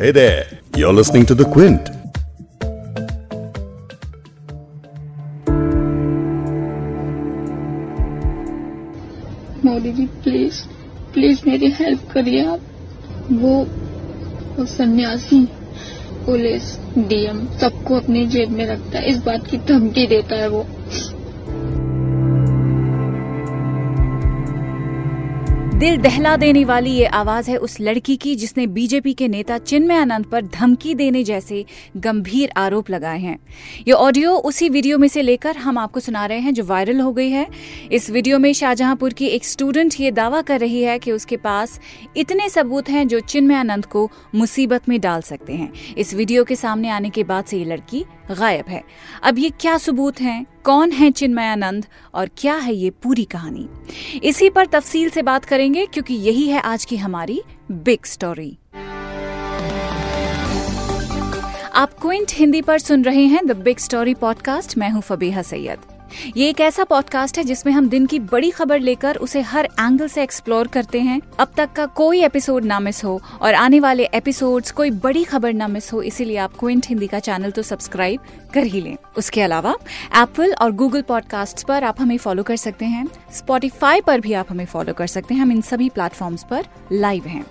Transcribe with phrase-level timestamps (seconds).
[0.00, 0.46] Hey there,
[0.76, 1.88] you're listening to The Quint.
[9.64, 10.62] Modi ji please
[11.14, 12.60] please मेरी help करिए आप।
[13.32, 13.52] वो
[14.56, 15.44] वो सन्यासी
[16.26, 20.66] पुलिस डीएम सबको अपनी जेब में रखता है। इस बात की धमकी देता है वो।
[25.80, 29.96] दिल दहला देने वाली ये आवाज़ है उस लड़की की, जिसने बीजेपी के नेता चिन्मय
[29.96, 31.64] आनंद पर धमकी देने जैसे
[31.96, 33.38] गंभीर आरोप लगाए हैं।
[33.88, 37.12] ये ऑडियो उसी वीडियो में से लेकर हम आपको सुना रहे हैं जो वायरल हो
[37.12, 37.46] गई है।
[37.92, 41.80] इस वीडियो में शाहजहांपुर की एक स्टूडेंट ये दावा कर रही है कि उसके पास
[42.16, 46.56] इतने सबूत हैं जो चिन्मय आनंद को मुसीबत में डाल सकते हैं। इस वीडियो के
[46.56, 48.82] सामने आने के बाद से ये लड़की गायब है।
[49.22, 50.46] अब ये क्या सबूत हैं?
[50.64, 51.86] कौन है चिन्मयानंद?
[52.14, 53.68] और क्या है ये पूरी कहानी?
[54.24, 58.58] इसी पर तफसील से बात करेंगे, क्योंकि यही है आज की हमारी बिग स्टोरी।
[61.74, 65.89] आप क्विंट हिंदी पर सुन रहे हैं द बिग स्टोरी पॉडकास्ट। मैं हूँ फबीहा सैयद।
[66.36, 70.08] ये एक ऐसा पॉडकास्ट है जिसमें हम दिन की बड़ी खबर लेकर उसे हर एंगल
[70.08, 74.08] से एक्सप्लोर करते हैं। अब तक का कोई एपिसोड ना मिस हो और आने वाले
[74.14, 78.20] एपिसोड्स कोई बड़ी खबर ना मिस हो, इसीलिए आप क्विंट हिंदी का चैनल तो सब्सक्राइब
[78.54, 79.76] कर ही लें। उसके अलावा
[80.16, 84.46] एप्पल और गूगल पॉडकास्ट पर आप हमें फॉलो कर सकते हैं। स्पॉटिफाई पर भी आप
[84.50, 87.44] हमें फॉलो कर सकते हैं। हम इन सभी प्लेटफॉर्म्स पर लाइव हैं।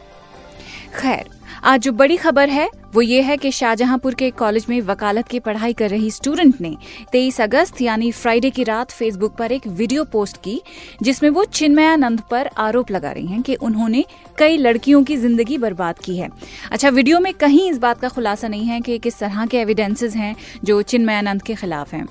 [0.95, 1.29] खैर,
[1.63, 5.39] आज जो बड़ी खबर है, वो ये है कि शाहजहांपुर के कॉलेज में वकालत की
[5.39, 6.75] पढ़ाई कर रही स्टूडेंट ने
[7.11, 10.61] 23 अगस्त, यानी फ्राइडे की रात, फेसबुक पर एक वीडियो पोस्ट की,
[11.03, 14.05] जिसमें वो चिन्मयानंद पर आरोप लगा रही हैं कि उन्होंने
[14.37, 16.29] कई लड़कियों की ज़िंदगी बर्बाद की है।
[16.71, 20.15] अच्छा वीडियो में कहीं इस बात का खुलासा नहीं है कि किस तरह के एविडेंसेज
[20.15, 22.05] हैं जो चिन्मयानंद के खिलाफ हैं।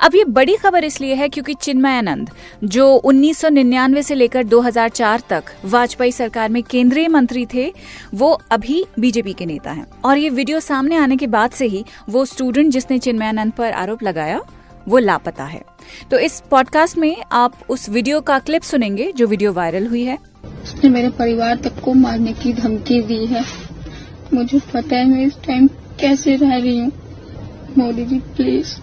[0.00, 2.30] अब ये बड़ी खबर इसलिए है क्योंकि चिन्मयानंद,
[2.64, 7.72] जो 1999 से लेकर 2004 तक वाजपेयी सरकार में केंद्रीय मंत्री थे,
[8.14, 11.84] वो अभी बीजेपी के नेता हैं। और ये वीडियो सामने आने के बाद से ही
[12.08, 14.40] वो स्टूडेंट जिसने चिन्मयानंद पर आरोप लगाया,
[14.88, 15.62] वो लापता है।
[16.10, 20.18] तो इस पॉडकास्ट में आप उस वीडियो का क्लिप सुनेंगे, जो वीडियो वायरल हुई है।
[20.62, 23.44] उसने मेरे परिवार तक को मारने की धमकी दी है।
[24.34, 25.66] मुझे पता है मैं इस टाइम
[26.00, 26.92] कैसे रह रही हूँ।
[27.78, 28.74] मोदी जी प्लीज़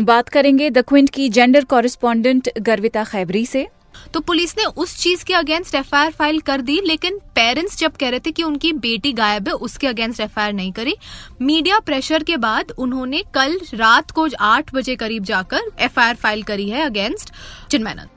[0.00, 3.66] बात करेंगे द क्विंट की जेंडर कॉरेस्पॉन्डेंट गर्विता खैबरी से।
[4.14, 8.08] तो पुलिस ने उस चीज़ के अगेंस्ट एफआईआर फ़ाइल कर दी लेकिन पेरेंट्स जब कह
[8.08, 10.96] रहे थे कि उनकी बेटी गायब है उसके अगेंस्ट एफआईआर नहीं करी।
[11.42, 16.68] मीडिया प्रेशर के बाद उन्होंने कल रात को आठ बजे करीब जाकर एफआईआर फ़ाइल करी
[16.70, 17.32] है अगेंस्ट
[17.70, 18.08] चिन्मैनंद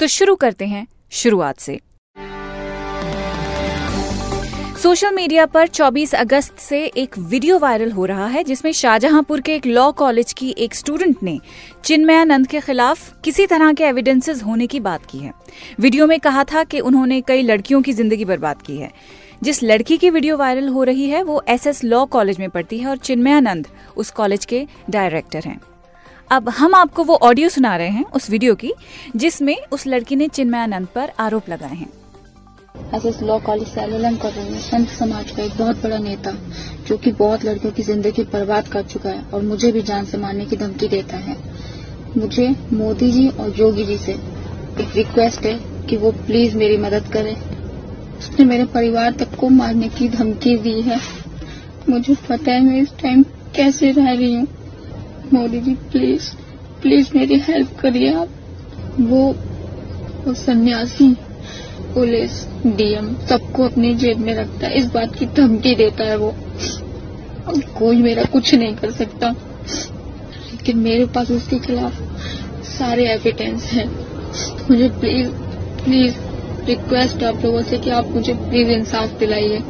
[0.00, 1.80] तो शुरू करते हैं शुरुआत से।
[4.82, 9.54] सोशल मीडिया पर 24 अगस्त से एक वीडियो वायरल हो रहा है, जिसमें शाहजहांपुर के
[9.54, 11.38] एक लॉ कॉलेज की एक स्टूडेंट ने
[11.84, 15.32] चिन्मयानंद के खिलाफ किसी तरह के एविडेंसेस होने की बात की है।
[15.80, 18.90] वीडियो में कहा था कि उन्होंने कई लड़कियों की ज़िंदगी बर्बाद की है।
[19.42, 22.88] जिस लड़की की वीडियो वायरल हो रही है, वो एस लॉ कॉलेज में पढ़ती है
[22.88, 25.60] और चिन्मयानंद उस कॉलेज के डायरेक्टर हैं।
[26.30, 28.74] अब हम आपको वो ऑडियो सुना रहे हैं उस वीडियो की,
[29.16, 32.01] जिसमें उस लड़की ने चिन्मयानंद पर आरोप लगाए हैं।
[32.74, 36.30] एस लॉ कॉलेज से एल कर रही हूँ, संत समाज का एक बहुत बड़ा नेता,
[36.88, 40.18] जो कि बहुत लड़कियों की ज़िंदगी बर्बाद कर चुका है और मुझे भी जान से
[40.18, 41.36] मारने की धमकी देता है।
[42.16, 45.54] मुझे मोदी जी और योगी जी से एक रिक्वेस्ट है
[45.86, 47.34] कि वो प्लीज़ मेरी मदद करें।
[48.18, 51.00] उसने मेरे परिवार तक को मारने की धमकी दी है।
[51.88, 53.22] मुझे पता है मैं इस टाइम
[53.56, 54.46] कैसे रह रही हूँ।
[55.32, 56.30] मोदी जी प्लीज़
[56.82, 58.28] प्लीज़ मेरी हेल्प करिए आप।
[59.00, 59.34] वो
[60.26, 61.14] वो सन्यासी
[61.94, 66.34] पुलिस, डीएम, सबको अपनी जेब में रखता है। इस बात की धमकी देता है वो।
[67.78, 69.28] कोई मेरा कुछ नहीं कर सकता।
[70.50, 71.92] लेकिन मेरे पास उसके खिलाफ
[72.64, 73.88] सारे एविडेंस हैं।
[74.70, 75.28] मुझे प्लीज़
[75.84, 76.14] प्लीज़
[76.64, 79.62] रिक्वेस्ट आप लोगों से कि आप मुझे प्लीज़ इंसाफ दिलाइए।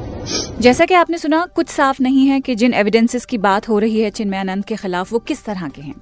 [0.61, 4.01] जैसा कि आपने सुना, कुछ साफ़ नहीं है कि जिन एविडेंसेस की बात हो रही
[4.01, 5.95] है चिन्मयानंद के खिलाफ, वो किस तरह के हैं।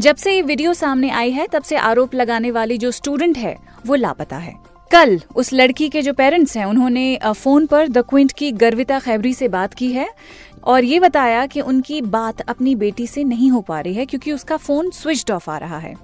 [0.00, 3.56] जब से ये वीडियो सामने आई है, तब से आरोप लगाने वाली जो स्टूडेंट है,
[3.86, 8.32] वो लापता है। कल उस लड़की के जो पेरेंट्स हैं, उन्होंने फ़ोन पर द क्विंट
[8.32, 10.08] की गर्विता खैबरी से बात की है
[10.64, 14.32] और ये बताया कि उनकी बात अपनी बेटी से नहीं हो पा रही है क्योंकि
[14.32, 15.94] उसका फ़ोन स्विच ऑफ़ आ रहा है।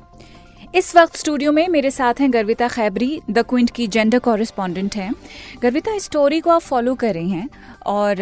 [0.75, 5.12] इस वक्त स्टूडियो में मेरे साथ हैं गर्विता खैबरी, द क्विंट की जेंडर कॉरेस्पॉन्डेंट हैं।
[5.62, 7.49] गर्विता, इस स्टोरी को आप फॉलो कर रही हैं
[7.87, 8.17] और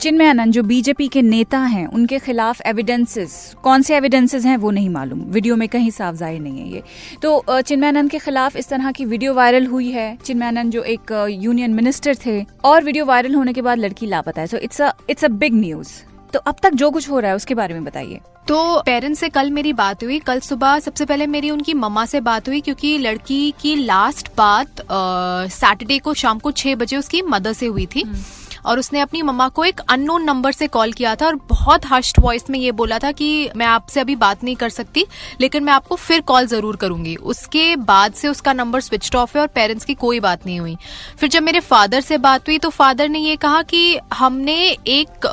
[0.00, 4.70] चिन्मय आनंद जो बीजेपी के नेता हैं उनके खिलाफ एविडेंसेस कौन से एविडेंसेस हैं वो
[4.70, 6.82] नहीं मालूम। वीडियो में कहीं साफ़ ज़ाहिर नहीं है ये।
[7.22, 10.82] तो चिन्मय आनंद के खिलाफ इस तरह की वीडियो वायरल हुई है। चिन्मय आनंद जो
[10.84, 14.80] एक यूनियन मिनिस्टर थे और वीडियो वायरल होने के बाद लड़की लापता है। So it's
[15.10, 15.92] it's a big news
[16.32, 19.28] तो अब तक जो कुछ हो रहा है उसके बारे में बताइए। तो पेरेंट्स से
[19.28, 22.96] कल मेरी बात हुई। कल सुबह सबसे पहले मेरी उनकी मम्मा से बात हुई क्योंकि
[22.98, 28.02] लड़की की लास्ट बात सैटरडे को शाम को छह बजे उसकी मदर से हुई थी।
[28.02, 28.22] हम्म।
[28.66, 32.18] और उसने अपनी मम्मा को एक अननोन नंबर से कॉल किया था और बहुत हस्ट
[32.18, 35.04] वॉइस में ये बोला था कि मैं आपसे अभी बात नहीं कर सकती
[35.40, 39.40] लेकिन मैं आपको फिर कॉल ज़रूर करूँगी। उसके बाद से उसका नंबर स्विच ऑफ़ है
[39.40, 40.76] और पेरेंट्स की कोई बात नहीं हुई।
[41.18, 44.56] फिर जब मेरे फादर से बात हुई तो फादर ने ये कहा कि हमने
[44.88, 45.26] एक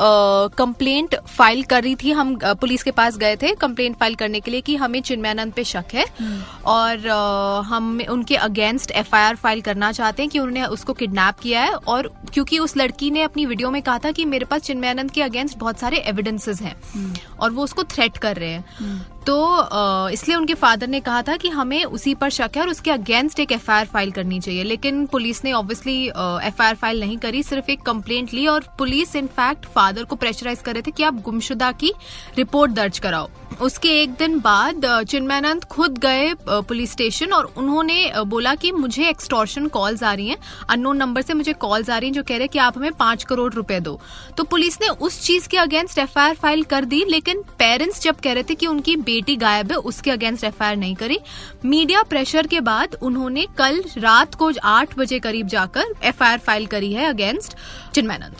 [0.57, 4.51] कंप्लेंट फ़ाइल कर रही थी। हम पुलिस के पास गए थे कंप्लेंट फ़ाइल करने के
[4.51, 9.61] लिए कि हमें चिन्मयानंद पे शक है हम्म। और आ, हम उनके अगेंस्ट एफआईआर फ़ाइल
[9.61, 13.45] करना चाहते हैं कि उन्होंने उसको किडनैप किया है और क्योंकि उस लड़की ने अपनी
[13.45, 17.13] वीडियो में कहा था कि मेरे पास चिन्मयानंद के अगेंस्ट बहुत सारे एविडेंसेस हैं हम्म।
[17.39, 21.35] और वो उसको थ्रेट कर रहे हैं हम्म। तो इसलिए उनके फादर ने कहा था
[21.37, 25.05] कि हमें उसी पर शक है और उसके अगेंस्ट एक एफआईआर फ़ाइल करनी चाहिए। लेकिन
[25.07, 30.03] पुलिस ने ऑब्वियसली एफआईआर फ़ाइल नहीं करी, सिर्फ़ एक कंप्लेंट ली और पुलिस इनफैक्ट फादर
[30.03, 31.93] को प्रेशराइज कर रहे थे कि आप गुमशुदा की
[32.37, 33.29] रिपोर्ट दर्ज कराओ।
[33.61, 39.67] उसके एक दिन बाद चिन्मयानंद खुद गए पुलिस स्टेशन और उन्होंने बोला कि मुझे एक्सटॉर्शन
[39.67, 40.37] कॉल्स आ रही हैं।
[40.69, 42.91] अननोन नंबर से मुझे कॉल्स आ रही हैं जो कह रहे हैं कि आप हमें
[42.93, 43.99] पाँच करोड़ रुपए दो।
[44.37, 48.33] तो पुलिस ने उस चीज़ के अगेंस्ट एफआईआर फ़ाइल कर दी, लेकिन पेरेंट्स जब कह
[48.33, 51.19] रहे थे कि उनकी बेटी गायब है उसके अगेंस्ट एफआईआर नहीं करी।
[51.65, 56.93] मीडिया प्रेशर के बाद उन्होंने कल रात को आठ बजे करीब जाकर एफआईआर फ़ाइल करी
[56.93, 57.55] है अगेंस्ट
[57.93, 58.35] चिन्मयानंद।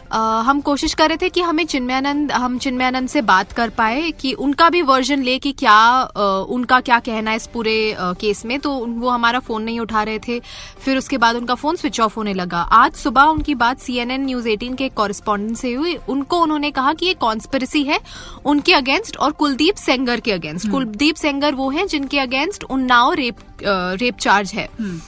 [0.47, 4.31] हम कोशिश कर रहे थे कि हमें चिन्मयानंद हम चिन्मयानंद से बात कर पाए कि
[4.39, 8.45] उनका भी वर्जन ले कि क्या आ, उनका क्या कहना है इस पूरे आ, केस
[8.45, 10.39] में। तो वो हमारा फ़ोन नहीं उठा रहे थे।
[10.85, 14.47] फिर उसके बाद उनका फ़ोन स्विच ऑफ़ होने लगा। आज सुबह उनकी बात सीएनएन न्यूज़
[14.49, 17.99] 18 के कॉरेस्पॉन्डेंट से हुई। उनको उन्होंने कहा कि ये कॉन्स्पिरसी है
[18.45, 23.13] उनके अगेंस्ट और कुलदीप सेंगर के अगेंस्ट हम्म। कुलदीप सेंगर वो हैं जिनके against Unnao
[23.13, 24.99] rape rape charge है हम्म।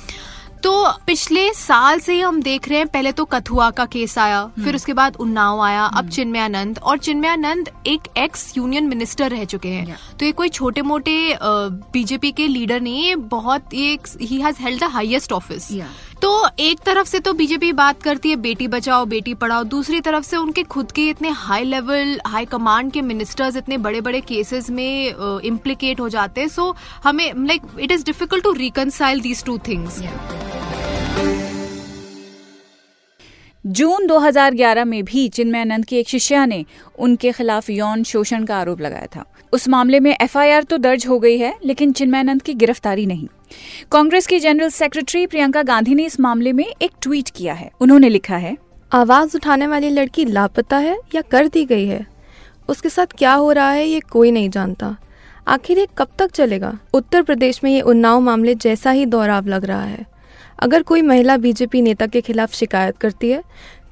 [0.63, 0.71] तो
[1.07, 4.75] पिछले साल से हम देख रहे हैं पहले तो कथुआ का केस आया फिर हम्म।
[4.75, 9.69] उसके बाद उन्नाव आया अब हम्म। चिन्मयानंद और चिन्मयानंद एक एक्स यूनियन मिनिस्टर रह चुके
[9.69, 14.61] हैं तो ये कोई छोटे मोटे बीजेपी के लीडर नहीं है बहुत ये ही has
[14.61, 15.71] held the highest office
[16.23, 20.25] तो एक तरफ़ से तो बीजेपी बात करती है, बेटी बचाओ, बेटी पढ़ाओ। दूसरी तरफ़
[20.25, 24.69] से उनके खुद के इतने हाई लेवल हाई कमांड के मिनिस्टर्स इतने बड़े बड़े केसेस
[24.69, 29.57] में इम्प्लीकेट हो जाते हैं। सो हमें like it is difficult to reconcile these two
[29.67, 29.99] things
[33.65, 36.65] जून 2011 में भी चिन्मयानंद की एक शिष्या ने
[36.99, 41.19] उनके खिलाफ यौन शोषण का आरोप लगाया था। उस मामले में एफआईआर तो दर्ज हो
[41.19, 43.27] गई है, लेकिन चिन्मयानंद की गिरफ्तारी नहीं।
[43.91, 48.09] कांग्रेस की जनरल सेक्रेटरी प्रियंका गांधी ने इस मामले में एक ट्वीट किया है। उन्होंने
[48.09, 48.55] लिखा है
[48.91, 52.05] आवाज़ उठाने वाली लड़की लापता है या कर दी गई है?
[52.69, 54.95] उसके साथ क्या हो रहा है ये कोई नहीं जानता।
[55.47, 56.77] आखिर ये कब तक चलेगा?
[56.93, 60.05] उत्तर प्रदेश में ये उन्नाव मामले जैसा ही दोहराव लग रहा है।
[60.59, 63.43] अगर कोई महिला बीजेपी नेता के खिलाफ शिकायत करती है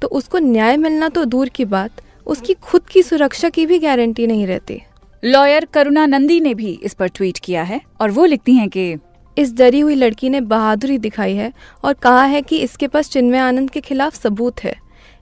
[0.02, 4.26] तो उसको न्याय मिलना तो दूर की बात। उसकी खुद की सुरक्षा की भी गारंटी
[4.26, 4.80] नहीं रहती।
[5.22, 8.94] लॉयर करुणा नंदी ने भी इस पर ट्वीट किया है और वो लिखती हैं कि
[9.36, 11.52] इस डरी हुई लड़की ने बहादुरी दिखाई है
[11.84, 14.74] और कहा है कि इसके पास चिन्मय आनंद के खिलाफ सबूत है।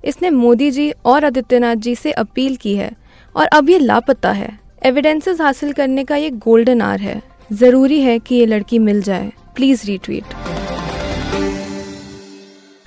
[0.05, 2.91] इसने मोदी जी और आदित्यनाथ जी से अपील की है
[3.35, 7.21] और अब ये लापता है। एविडेंसेस हासिल करने का ये गोल्डन आर है।
[7.53, 10.35] ज़रूरी है कि ये लड़की मिल जाए। प्लीज़ रीट्वीट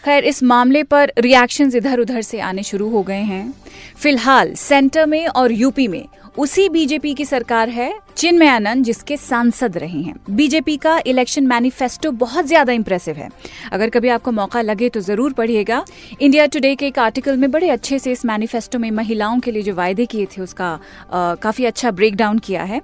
[0.04, 3.54] खैर, इस मामले पर रिएक्शंस इधर उधर से आने शुरू हो गए हैं।
[3.98, 6.06] फ़िलहाल सेंटर में और यूपी में
[6.38, 12.46] उसी बीजेपी की सरकार है चिन्मयानंद जिसके सांसद रहे हैं। बीजेपी का इलेक्शन मैनिफेस्टो बहुत
[12.46, 13.30] ज़्यादा इंप्रेसिव है।
[13.72, 15.84] अगर कभी आपको मौका लगे तो ज़रूर पढ़िएगा।
[16.22, 19.62] इंडिया टुडे के एक आर्टिकल में बड़े अच्छे से इस मैनिफेस्टो में महिलाओं के लिए
[19.64, 20.72] जो वायदे किए थे उसका
[21.12, 22.82] आ, काफ़ी अच्छा ब्रेक डाउन किया है।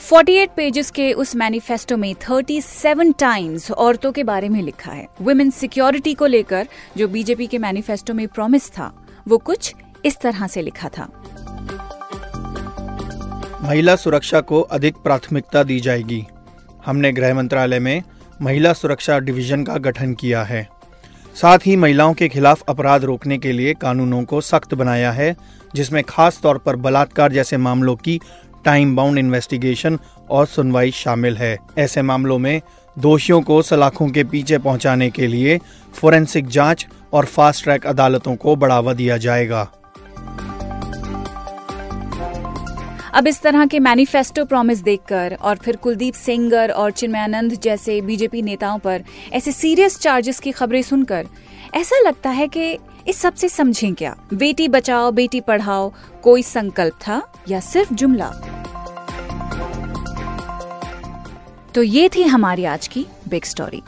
[0.00, 5.50] 48 पेजेस के उस मैनिफेस्टो में 37 टाइम्स औरतों के बारे में लिखा है। वुमेन
[5.52, 8.92] सिक्योरिटी को लेकर जो बीजेपी के मैनिफेस्टो में प्रॉमिस था
[9.28, 9.74] वो कुछ
[10.04, 11.08] इस तरह से लिखा था।
[13.64, 16.24] महिला सुरक्षा को अधिक प्राथमिकता दी जाएगी।
[16.86, 18.02] हमने गृह मंत्रालय में
[18.42, 20.68] महिला सुरक्षा डिवीज़न का गठन किया है।
[21.34, 25.36] साथ ही महिलाओं के खिलाफ अपराध रोकने के लिए कानूनों को सख्त बनाया है,
[25.74, 28.20] जिसमें खास तौर पर बलात्कार जैसे मामलों की
[28.64, 29.98] टाइम बाउंड इन्वेस्टिगेशन
[30.30, 32.60] और सुनवाई शामिल है। ऐसे मामलों में
[32.98, 35.58] दोषियों को सलाखों के पीछे पहुँचाने के लिए
[35.94, 39.68] फोरेंसिक जाँच और फास्ट ट्रैक अदालतों को बढ़ावा दिया जाएगा।
[43.14, 48.42] अब इस तरह के मैनिफेस्टो प्रॉमिस देखकर और फिर कुलदीप सेंगर और चिन्मयानंद जैसे बीजेपी
[48.42, 51.26] नेताओं पर ऐसे सीरियस चार्जेस की खबरें सुनकर
[51.74, 52.78] ऐसा लगता है कि
[53.08, 54.16] इस सबसे समझें क्या?
[54.34, 55.92] बेटी बचाओ, बेटी पढ़ाओ,
[56.22, 58.30] कोई संकल्प था या सिर्फ़ जुमला?
[61.74, 63.82] तो ये थी हमारी आज की बिग स्टोरी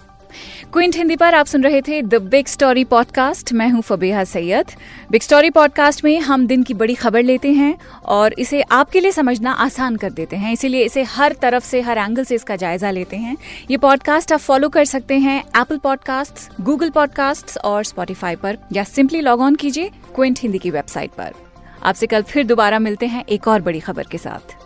[0.77, 4.73] क्विंट हिंदी पर आप सुन रहे थे द बिग स्टोरी पॉडकास्ट। मैं हूँ Fabiha Syed.
[5.11, 9.13] Big story podcast में हम दिन की बड़ी खबर लेते हैं और इसे आपके लिए
[9.13, 12.91] समझना आसान कर देते हैं। इसीलिए इसे हर तरफ़ से, हर एंगल से इसका जायजा
[12.91, 13.37] लेते हैं।
[13.71, 18.85] ये पॉडकास्ट आप फॉलो कर सकते हैं एप्पल पॉडकास्ट गूगल पॉडकास्ट और स्पॉटिफाई पर, या
[18.85, 21.33] सिंपली लॉग ऑन कीजिए क्विंट हिंदी की वेबसाइट पर।
[21.83, 24.57] आपसे कल फिर दोबारा मिलते हैं एक और बड़ी खबर के साथ।